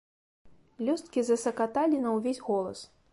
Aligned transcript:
Лёсткі 0.87 1.25
засакаталі 1.27 2.01
на 2.09 2.17
ўвесь 2.17 2.43
голас. 2.51 2.79